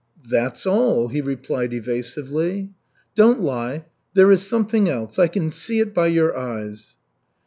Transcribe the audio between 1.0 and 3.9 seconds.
he replied evasively. "Don't lie.